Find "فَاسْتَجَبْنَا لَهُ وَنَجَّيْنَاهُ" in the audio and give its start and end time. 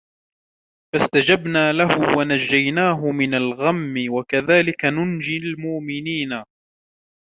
0.93-3.11